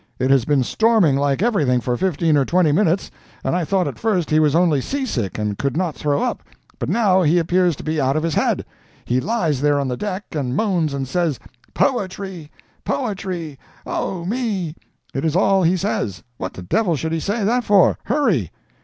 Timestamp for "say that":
17.19-17.63